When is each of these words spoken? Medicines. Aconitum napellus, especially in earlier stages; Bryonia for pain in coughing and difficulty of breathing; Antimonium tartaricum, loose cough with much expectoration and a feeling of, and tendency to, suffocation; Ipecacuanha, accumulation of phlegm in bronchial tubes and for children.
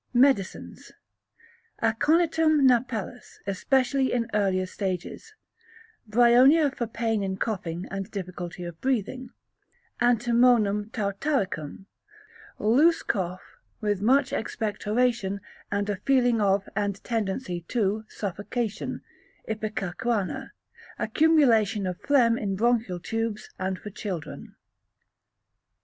Medicines. 0.15 0.91
Aconitum 1.83 2.61
napellus, 2.65 3.37
especially 3.45 4.11
in 4.11 4.27
earlier 4.33 4.65
stages; 4.65 5.35
Bryonia 6.09 6.75
for 6.75 6.87
pain 6.87 7.21
in 7.21 7.37
coughing 7.37 7.85
and 7.91 8.09
difficulty 8.09 8.63
of 8.63 8.81
breathing; 8.81 9.29
Antimonium 10.01 10.89
tartaricum, 10.89 11.85
loose 12.57 13.03
cough 13.03 13.43
with 13.79 14.01
much 14.01 14.33
expectoration 14.33 15.39
and 15.71 15.87
a 15.87 15.97
feeling 15.97 16.41
of, 16.41 16.67
and 16.75 17.03
tendency 17.03 17.61
to, 17.67 18.03
suffocation; 18.09 19.03
Ipecacuanha, 19.47 20.49
accumulation 20.97 21.85
of 21.85 22.01
phlegm 22.01 22.39
in 22.39 22.55
bronchial 22.55 22.99
tubes 22.99 23.51
and 23.59 23.77
for 23.77 23.91
children. 23.91 24.55